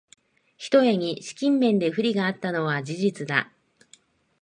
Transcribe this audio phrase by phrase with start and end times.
[0.57, 3.51] ひとえに資金面で不利があったのは事実だ